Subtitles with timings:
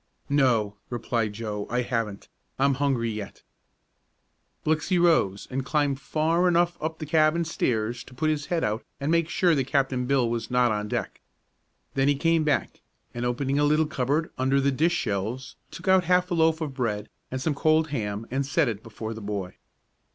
[0.31, 2.27] "No," replied Joe, "I haven't.
[2.57, 3.43] I'm hungry yet."
[4.65, 8.83] Blixey rose, and climbed far enough up the cabin stairs to put his head out
[8.99, 11.21] and make sure that Captain Bill was not on deck.
[11.93, 12.81] Then he came back,
[13.13, 16.73] and opening a little cupboard under the dish shelves, took out half a loaf of
[16.73, 19.55] bread and some cold ham, and set it before the boy.